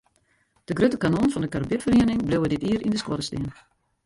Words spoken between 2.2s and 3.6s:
bliuwe dit jier yn de skuorre stean.